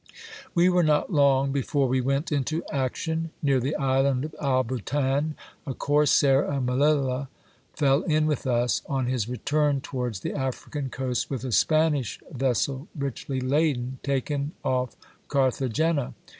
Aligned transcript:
We 0.55 0.67
were 0.67 0.81
not 0.81 1.13
long 1.13 1.51
before 1.51 1.87
we 1.87 2.01
went 2.01 2.31
into 2.31 2.63
action. 2.71 3.29
Near 3.43 3.59
the 3.59 3.75
island 3.75 4.25
of 4.25 4.33
Alboutan, 4.41 5.35
a 5.67 5.75
corsair 5.75 6.41
of 6.41 6.63
Millila 6.63 7.27
fell 7.75 8.01
in 8.01 8.25
with 8.25 8.47
us, 8.47 8.81
on 8.89 9.05
his 9.05 9.29
return 9.29 9.79
towards 9.79 10.21
the 10.21 10.33
African 10.33 10.89
coast 10.89 11.29
with 11.29 11.43
a 11.43 11.51
Spanish 11.51 12.19
vessel 12.31 12.87
richly 12.97 13.39
laden, 13.39 13.99
taken 14.01 14.53
off 14.63 14.95
Carthagena. 15.27 16.15